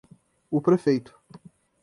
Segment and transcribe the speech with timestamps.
[0.49, 1.13] o prefeito;